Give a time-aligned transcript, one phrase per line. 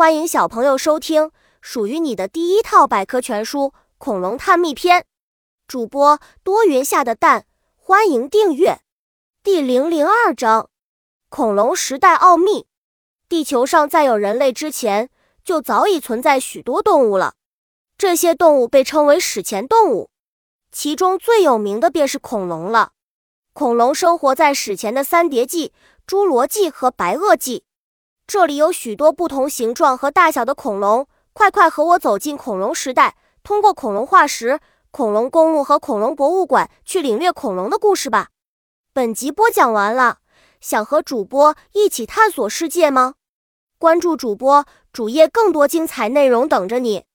[0.00, 1.30] 欢迎小朋友收听
[1.60, 3.64] 属于你的第一套百科全书
[3.98, 5.02] 《恐龙探秘篇》。
[5.68, 7.44] 主播多云下的蛋，
[7.76, 8.80] 欢迎订阅。
[9.42, 10.70] 第零零二章：
[11.28, 12.66] 恐龙时代奥秘。
[13.28, 15.10] 地球上在有人类之前，
[15.44, 17.34] 就早已存在许多动物了。
[17.98, 20.08] 这些动物被称为史前动物，
[20.72, 22.92] 其中最有名的便是恐龙了。
[23.52, 25.74] 恐龙生活在史前的三叠纪、
[26.06, 27.64] 侏罗纪和白垩纪。
[28.32, 34.60] 这里有许多不同形状和大小的恐龙，快快和我走进恐龙时代，通过恐龙化石、
[34.92, 38.28] 恐龙公路和恐龙博物馆去领略恐龙的故事吧。
[38.92, 40.18] 本集播讲完了，
[40.60, 43.14] 想和主播一起探索世界吗？
[43.80, 47.06] 关注主播主页，更多精彩内容等着你。